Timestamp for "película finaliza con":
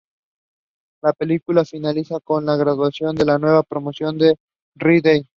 1.13-2.43